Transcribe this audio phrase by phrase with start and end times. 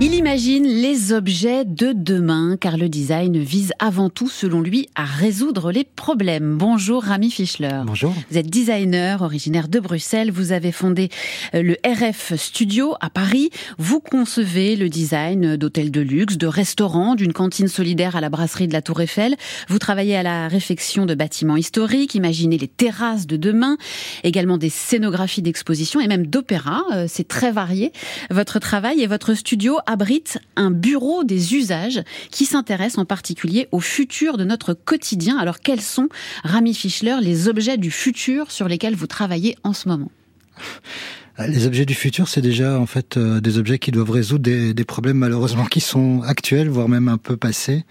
[0.00, 5.04] Il imagine les objets de demain, car le design vise avant tout, selon lui, à
[5.04, 6.56] résoudre les problèmes.
[6.56, 7.80] Bonjour Rami Fischler.
[7.84, 8.14] Bonjour.
[8.30, 10.30] Vous êtes designer, originaire de Bruxelles.
[10.30, 11.08] Vous avez fondé
[11.56, 13.50] euh, le RF Studio à Paris.
[13.78, 18.68] Vous concevez le design d'hôtels de luxe, de restaurants, d'une cantine solidaire à la brasserie
[18.68, 19.34] de la Tour Eiffel.
[19.66, 23.76] Vous travaillez à la réfection de bâtiments historiques, imaginez les terrasses de demain,
[24.22, 26.84] également des scénographies d'exposition et même d'opéra.
[26.92, 27.90] Euh, c'est très varié.
[28.30, 33.80] Votre travail et votre studio abrite un bureau des usages qui s'intéresse en particulier au
[33.80, 35.38] futur de notre quotidien.
[35.38, 36.08] Alors quels sont,
[36.44, 40.10] Rami Fischler, les objets du futur sur lesquels vous travaillez en ce moment?
[41.46, 44.84] Les objets du futur, c'est déjà en fait euh, des objets qui doivent résoudre des,
[44.84, 47.84] problèmes malheureusement qui sont actuels, voire même un peu passés,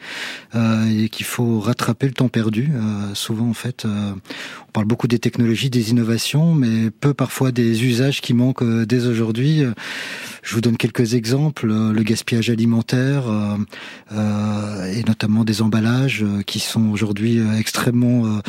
[0.53, 2.69] euh, et qu'il faut rattraper le temps perdu.
[2.73, 3.87] Euh, souvent, en fait,
[4.77, 9.07] parle beaucoup des technologies, des innovations, mais peu parfois des usages qui manquent euh, dès
[9.07, 9.63] aujourd'hui.
[10.43, 13.23] Je vous donne quelques exemples le gaspillage alimentaire
[14.11, 18.39] et notamment des emballages qui sont aujourd'hui extrêmement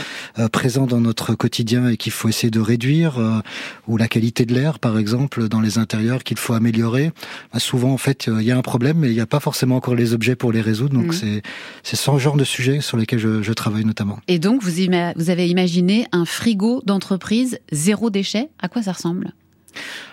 [0.52, 3.42] présents dans notre quotidien et qu'il faut essayer de réduire,
[3.88, 7.10] ou la qualité de l'air par exemple, dans les intérieurs qu'il faut améliorer.
[7.52, 9.74] Bah, souvent, en fait, il y a un problème, mais il n'y a pas forcément
[9.74, 10.94] encore les objets pour les résoudre.
[10.94, 11.42] Donc, mm.
[11.82, 14.20] c'est ce genre de sujet sur lesquels je, je travaille notamment.
[14.28, 14.70] Et donc, vous,
[15.16, 18.50] vous avez imaginé un frigo d'entreprise zéro déchet.
[18.58, 19.32] À quoi ça ressemble?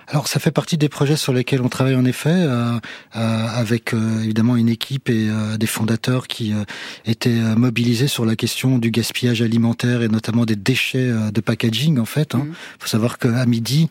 [0.08, 2.78] Alors ça fait partie des projets sur lesquels on travaille en effet, euh,
[3.16, 6.64] euh, avec euh, évidemment une équipe et euh, des fondateurs qui euh,
[7.06, 12.06] étaient mobilisés sur la question du gaspillage alimentaire et notamment des déchets de packaging en
[12.06, 12.32] fait.
[12.34, 12.44] Il hein.
[12.46, 12.54] Mmh.
[12.80, 13.90] faut savoir qu'à midi,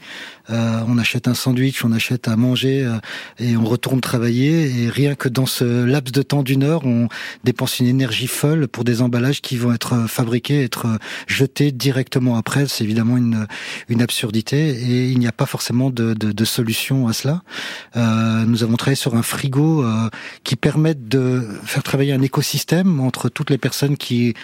[0.48, 2.88] on achète un sandwich, on achète à manger
[3.38, 7.08] et on retourne travailler et rien que dans ce laps de temps d'une heure, on
[7.44, 10.86] dépense une énergie folle pour des emballages qui vont être fabriqués, être
[11.26, 12.66] jetés directement après.
[12.66, 13.46] C'est évidemment une,
[13.88, 17.42] une absurdité et il n'y a pas forcément de de, solutions à cela.
[17.96, 20.10] Euh, nous avons travaillé sur un frigo euh,
[20.44, 24.34] qui permet de faire travailler un écosystème entre toutes les personnes qui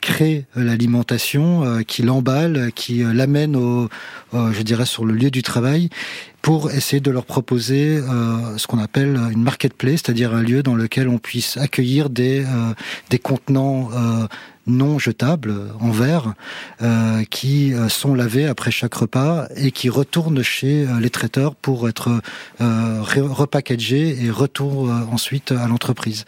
[0.00, 3.88] créent l'alimentation, euh, qui l'emballent, qui l'amènent au,
[4.32, 5.90] je dirais, sur le lieu du travail,
[6.42, 10.74] pour essayer de leur proposer euh, ce qu'on appelle une marketplace, c'est-à-dire un lieu dans
[10.74, 12.44] lequel on puisse accueillir des
[13.10, 13.90] des contenants
[14.66, 16.34] non jetables en verre
[16.82, 21.54] euh, qui euh, sont lavés après chaque repas et qui retournent chez euh, les traiteurs
[21.54, 22.20] pour être
[22.60, 26.24] euh, repackagés et retour ensuite à l'entreprise.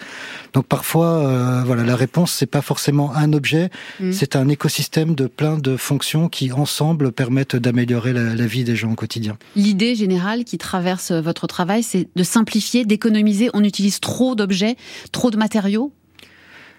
[0.53, 3.71] Donc parfois, voilà, la réponse c'est pas forcément un objet,
[4.01, 4.13] mmh.
[4.13, 8.77] c'est un écosystème de plein de fonctions qui ensemble permettent d'améliorer la, la vie des
[8.77, 9.37] gens au quotidien.
[9.57, 13.49] L'idée générale qui traverse votre travail, c'est de simplifier, d'économiser.
[13.55, 14.77] On utilise trop d'objets,
[15.13, 15.93] trop de matériaux?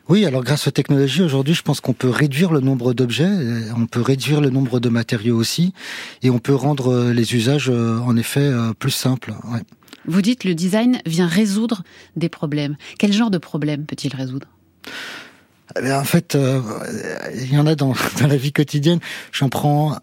[0.08, 3.72] Oui, alors grâce aux technologies, aujourd'hui, je pense qu'on peut réduire le nombre d'objets, euh,
[3.76, 5.74] on peut réduire le nombre de matériaux aussi,
[6.22, 9.34] et on peut rendre euh, les usages, euh, en effet, plus simples.
[9.52, 9.62] Ouais.
[10.06, 11.82] Vous dites le design vient résoudre
[12.16, 12.76] des problèmes.
[13.00, 14.48] Quel genre de problème peut-il résoudre?
[15.82, 16.62] Eh En fait, euh,
[17.34, 19.00] il y en a dans, dans la vie quotidienne.
[19.32, 19.98] J'en prends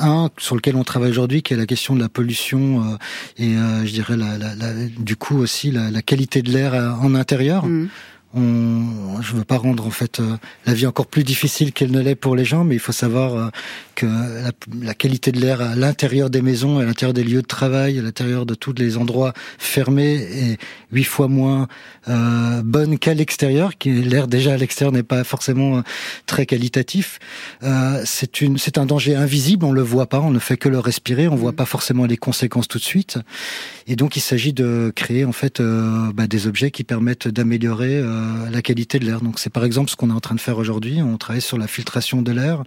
[0.00, 2.96] un sur lequel on travaille aujourd'hui, qui est la question de la pollution euh,
[3.38, 7.66] et euh, je dirais la, la, du coup aussi la, qualité de l'air en intérieur.
[7.66, 7.88] Mmh
[8.34, 12.00] on, je veux pas rendre en fait euh, la vie encore plus difficile qu'elle ne
[12.00, 13.48] l'est pour les gens, mais il faut savoir euh,
[13.94, 17.46] que la, la, qualité de l'air à l'intérieur des maisons, à l'intérieur des lieux de
[17.46, 20.58] travail, à l'intérieur de tous les endroits fermés est
[20.92, 21.68] huit fois moins
[22.08, 23.76] euh, bonne qu'à l'extérieur.
[23.78, 25.80] Qui l'air déjà à l'extérieur n'est pas forcément euh,
[26.26, 27.18] très qualitatif.
[27.62, 29.64] Euh, c'est une, c'est un danger invisible.
[29.64, 31.28] On le voit pas, on ne fait que le respirer.
[31.28, 31.56] On voit mmh.
[31.56, 33.18] pas forcément les conséquences tout de suite.
[33.86, 38.02] Et donc il s'agit de créer en fait bah, des objets qui permettent d'améliorer
[38.50, 39.20] la qualité de l'air.
[39.20, 41.02] Donc c'est par exemple ce qu'on est en train de faire aujourd'hui.
[41.02, 42.62] On travaille sur la filtration de l'air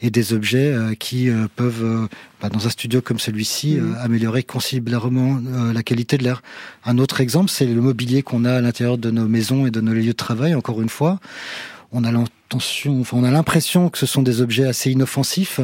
[0.00, 2.08] et des objets euh, qui euh, peuvent, euh,
[2.40, 3.96] bah, dans un studio comme celui-ci, mmh.
[4.00, 5.40] améliorer considérablement
[5.72, 6.42] la qualité de l'air.
[6.84, 9.80] Un autre exemple, c'est le mobilier qu'on a à l'intérieur de nos maisons et de
[9.80, 10.54] nos lieux de travail.
[10.54, 11.20] Encore une fois,
[11.92, 12.12] on a
[12.54, 15.60] enfin, on a l'impression que ce sont des objets assez inoffensifs,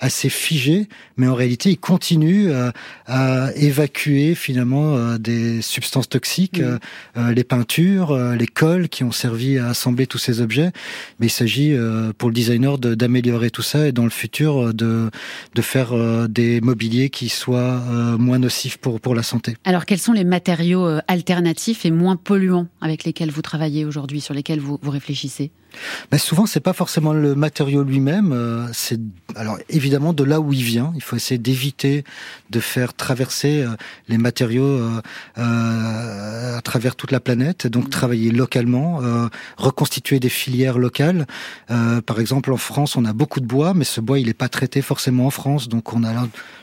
[0.00, 2.72] assez figés, mais en réalité, ils continuent à,
[3.06, 6.78] à évacuer finalement euh, des substances toxiques, euh,
[7.16, 10.70] euh, les peintures, les cols qui ont servi à assembler tous ces objets.
[11.20, 11.74] Mais il s'agit
[12.18, 15.10] pour le designer d'améliorer tout ça et dans le futur de,
[15.54, 15.94] de faire
[16.28, 17.82] des mobiliers qui soient
[18.18, 19.56] moins nocifs pour, pour la santé.
[19.64, 24.34] Alors, quels sont les matériaux alternatifs et moins polluants avec lesquels vous travaillez aujourd'hui, sur
[24.34, 25.50] lesquels vous, vous réfléchissez?
[26.10, 28.32] Bah, souvent, c'est pas forcément le matériau lui-même.
[28.32, 29.00] Euh, c'est
[29.34, 30.92] alors évidemment de là où il vient.
[30.94, 32.04] Il faut essayer d'éviter
[32.50, 33.70] de faire traverser euh,
[34.08, 34.78] les matériaux
[35.38, 37.66] euh, à travers toute la planète.
[37.66, 37.88] Donc mmh.
[37.88, 39.00] travailler localement,
[39.56, 41.26] reconstituer des filières locales.
[42.04, 44.50] par exemple, en France, on a beaucoup de bois, mais ce bois, il n'est pas
[44.50, 45.68] traité forcément en France.
[45.68, 46.12] Donc on a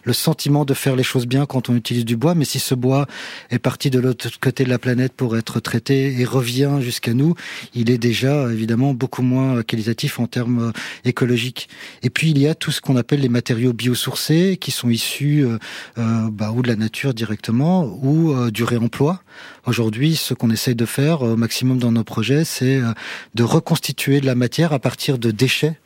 [0.03, 2.35] le sentiment de faire les choses bien quand on utilise du bois.
[2.35, 3.07] Mais si ce bois
[3.49, 7.33] est parti de l'autre côté de la planète pour être traité et revient jusqu'à nous,
[7.73, 10.71] il est déjà évidemment beaucoup moins qualitatif en termes euh,
[11.03, 11.69] écologiques.
[12.03, 15.45] Et puis il y a tout ce qu'on appelle les matériaux biosourcés qui sont issus
[15.45, 15.57] euh,
[15.97, 19.21] euh, bah, ou de la nature directement ou du réemploi.
[19.65, 22.79] Aujourd'hui, ce qu'on essaye de faire au maximum dans nos projets, c'est
[23.33, 25.79] de reconstituer de la matière à partir de déchets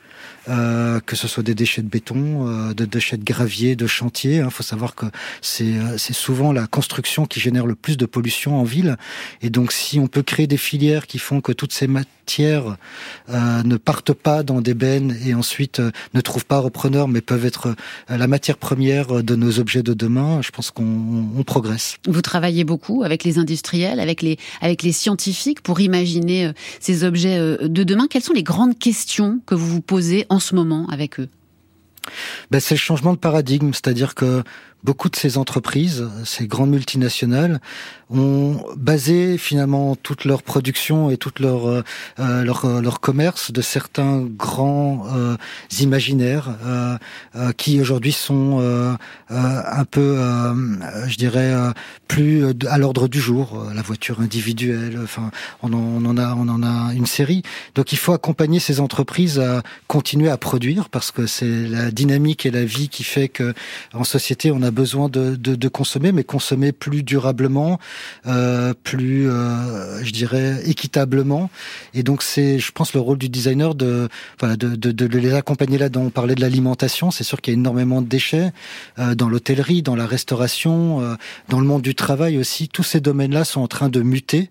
[0.48, 4.36] euh, que ce soit des déchets de béton, euh, de déchets de gravier, de chantier.
[4.36, 4.50] Il hein.
[4.50, 8.62] faut savoir que euh, c'est souvent la construction qui génère le plus de pollution en
[8.62, 8.96] ville.
[9.42, 12.76] Et donc, si on peut créer des filières qui font que toutes ces matières
[13.28, 15.82] ne partent pas dans des bennes et ensuite
[16.14, 17.74] ne trouvent pas repreneur, mais peuvent être
[18.08, 21.96] la matière première de nos objets de demain, je pense qu'on progresse.
[22.06, 27.36] Vous travaillez beaucoup avec les industriels, avec les, avec les scientifiques pour imaginer ces objets
[27.36, 28.06] de demain.
[28.08, 31.28] Quelles sont les grandes questions que vous vous posez en ce moment avec eux?
[32.50, 34.42] Ben, C'est le changement de paradigme, c'est-à-dire que
[34.84, 37.60] beaucoup de ces entreprises, ces grandes multinationales,
[38.10, 41.82] ont basé finalement toute leur production et toute leur euh,
[42.18, 45.36] euh, leur, euh, leur, commerce de certains grands euh,
[45.80, 46.98] imaginaires euh,
[47.56, 48.60] qui aujourd'hui sont
[49.30, 50.18] un peu,
[51.06, 51.52] je dirais,
[52.08, 53.66] plus à l'ordre du jour.
[53.74, 55.30] La voiture individuelle, enfin,
[55.62, 57.42] on en, on en, a on en a une série.
[57.74, 62.46] Donc il faut accompagner ces entreprises à continuer à produire parce que c'est la dynamique
[62.46, 63.54] et la vie qui fait que
[63.94, 67.78] en société on a besoin de, consommer, mais consommer plus durablement,
[68.26, 71.50] euh, plus, euh, je dirais, équitablement.
[71.94, 74.08] Et donc c'est, je pense, le rôle du designer de,
[74.38, 75.88] voilà, de, de, de les accompagner là.
[75.88, 77.10] dont On parlait de l'alimentation.
[77.10, 78.52] C'est sûr qu'il y a énormément de déchets
[78.98, 81.14] euh, dans l'hôtellerie, dans la restauration, euh,
[81.48, 82.68] dans le monde du travail aussi.
[82.68, 84.50] Tous ces domaines-là sont en train de muter.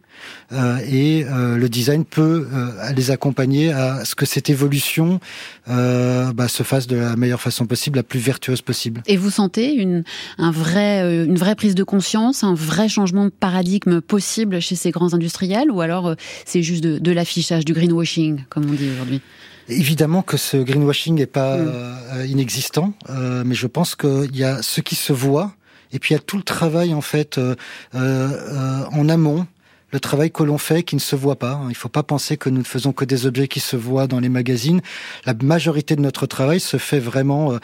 [0.52, 2.48] Euh, et euh, le design peut
[2.94, 5.20] les accompagner à ce que cette évolution
[5.68, 9.02] bah, se fasse de la meilleure façon possible, la plus vertueuse possible.
[9.08, 10.04] Et vous sentez une,
[10.38, 14.92] un vrai, une vraie prise de conscience, un vrai changement de paradigme possible chez ces
[14.92, 16.16] grands industriels, ou alors
[16.46, 19.22] c'est juste de, de l'affichage, du greenwashing, comme on dit aujourd'hui?
[19.70, 22.26] Évidemment que ce greenwashing n'est pas mm.
[22.28, 25.54] inexistant, euh, mais je pense qu'il y a ce qui se voit,
[25.94, 27.56] et puis il y a tout le travail en fait euh,
[27.94, 29.46] euh, en amont
[29.92, 31.60] le travail que l'on fait qui ne se voit pas.
[31.64, 34.08] Il ne faut pas penser que nous ne faisons que des objets qui se voient
[34.08, 34.82] dans les magazines.
[35.26, 37.58] La majorité de notre travail se fait vraiment euh,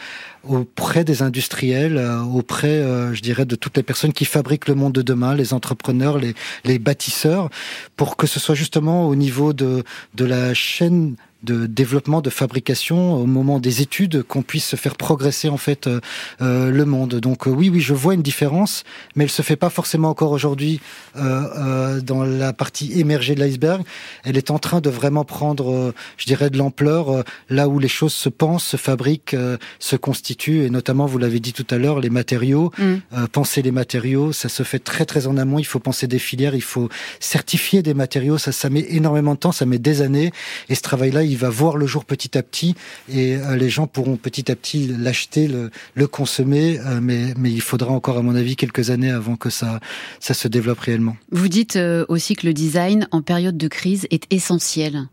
[0.44, 4.74] auprès des industriels, euh, auprès, euh, je dirais, de toutes les personnes qui fabriquent le
[4.74, 6.18] monde de demain, les entrepreneurs,
[6.64, 7.48] les, bâtisseurs,
[7.96, 9.84] pour que ce soit justement au niveau de
[10.18, 15.48] la chaîne de développement, de fabrication, au moment des études, qu'on puisse se faire progresser
[15.48, 16.00] en fait euh,
[16.42, 17.14] euh le monde.
[17.14, 18.82] Donc euh, oui, oui, je vois une différence,
[19.14, 20.80] mais elle se fait pas forcément encore aujourd'hui
[21.16, 21.22] euh,
[21.56, 23.82] euh dans la partie émergée de l'iceberg.
[24.24, 28.12] Elle est en train de vraiment prendre, je dirais, de l'ampleur là où les choses
[28.12, 29.36] se pensent, se fabriquent,
[29.78, 32.72] se constituent, et notamment, vous l'avez dit tout à l'heure, les matériaux.
[32.78, 33.26] Mm.
[33.32, 35.58] penser les matériaux, ça se fait très très en amont.
[35.58, 36.88] Il faut penser des filières, il faut
[37.20, 38.38] certifier des matériaux.
[38.38, 40.32] Ça, ça met énormément de temps, ça met des années,
[40.68, 42.74] et ce travail-là, il va voir le jour petit à petit
[43.08, 47.92] et euh, les gens pourront petit à petit l'acheter, le, consommer, euh, mais, il faudra
[47.92, 49.80] encore, à mon avis, quelques années avant que ça,
[50.20, 51.16] ça se développe réellement.
[51.30, 55.08] Vous dites euh, aussi que le design en période de crise est essentiel.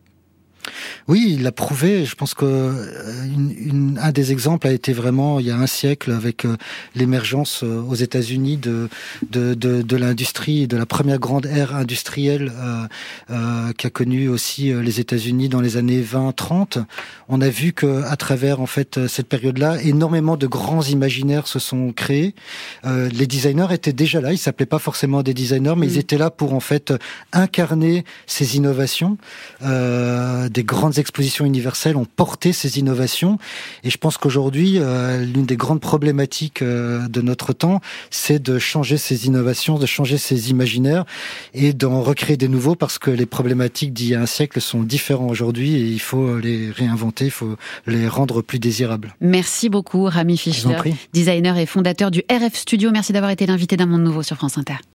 [1.07, 2.05] Oui, il l'a prouvé.
[2.05, 5.67] Je pense que euh, une, un des exemples a été vraiment il y a un
[5.67, 6.55] siècle avec euh,
[6.95, 8.89] l'émergence euh, aux États-Unis de
[9.29, 12.51] de, de, de l'industrie, de la première grande ère industrielle
[13.29, 16.83] euh, qui a connu aussi les États-Unis dans les années 20-30.
[17.29, 21.59] On a vu que à travers en fait cette période-là, énormément de grands imaginaires se
[21.59, 22.35] sont créés.
[22.85, 24.31] les designers étaient déjà là.
[24.33, 25.99] Ils s'appelaient pas forcément des designers, mais ils mm.
[25.99, 26.93] étaient là pour en fait
[27.31, 29.17] incarner ces innovations.
[29.63, 33.37] Euh, des grandes expositions universelles ont porté ces innovations.
[33.83, 38.59] Et je pense qu'aujourd'hui, euh, l'une des grandes problématiques euh, de notre temps, c'est de
[38.59, 41.05] changer ces innovations, de changer ces imaginaires
[41.53, 44.83] et d'en recréer des nouveaux parce que les problématiques d'il y a un siècle sont
[44.83, 47.55] différentes aujourd'hui et il faut les réinventer, il faut
[47.87, 49.15] les rendre plus désirables.
[49.19, 50.77] Merci beaucoup, Rami Fischer,
[51.13, 52.91] designer et fondateur du RF Studio.
[52.91, 54.75] Merci d'avoir été l'invité d'un monde nouveau sur France Inter.